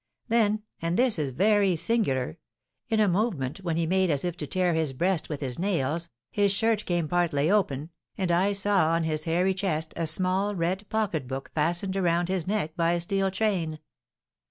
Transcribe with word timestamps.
Then, 0.29 0.63
and 0.81 0.97
this 0.97 1.19
is 1.19 1.29
very 1.29 1.75
singular, 1.75 2.39
in 2.89 2.99
a 2.99 3.07
movement 3.07 3.59
which 3.59 3.77
he 3.77 3.85
made 3.85 4.09
as 4.09 4.25
if 4.25 4.35
to 4.37 4.47
tear 4.47 4.73
his 4.73 4.93
breast 4.93 5.29
with 5.29 5.41
his 5.41 5.59
nails, 5.59 6.09
his 6.31 6.51
shirt 6.51 6.85
came 6.87 7.07
partly 7.07 7.51
open, 7.51 7.91
and 8.17 8.31
I 8.31 8.51
saw 8.53 8.93
on 8.93 9.03
his 9.03 9.25
hairy 9.25 9.53
chest 9.53 9.93
a 9.95 10.07
small 10.07 10.55
red 10.55 10.89
pocketbook 10.89 11.51
fastened 11.53 11.95
around 11.95 12.29
his 12.29 12.47
neck 12.47 12.75
by 12.75 12.93
a 12.93 13.01
steel 13.01 13.29
chain. 13.29 13.77